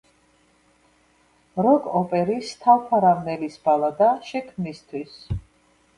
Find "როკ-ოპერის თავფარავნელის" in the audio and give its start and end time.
1.67-3.59